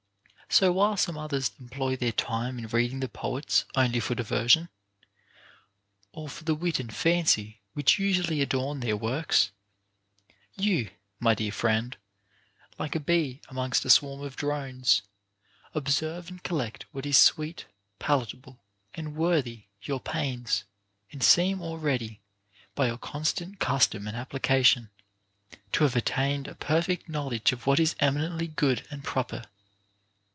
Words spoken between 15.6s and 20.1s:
observe and collect what is sweet, palatable, and worthy your